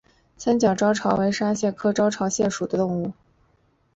[0.35, 3.13] 三角招潮为沙蟹科招潮蟹属的动物。